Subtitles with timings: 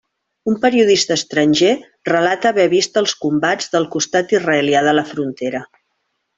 [0.51, 1.73] Un periodista estranger
[2.09, 5.67] relata haver vist els combats del constat israelià de la frontera.